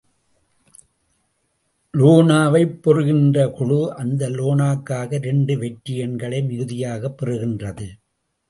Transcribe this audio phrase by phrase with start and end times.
[1.97, 7.87] லோனா வைப் பெறுகின்ற குழு, அந்த லோனாவுக்காக இரண்டு வெற்றி எண்களை மிகுதியாகப் பெறுகின்றது.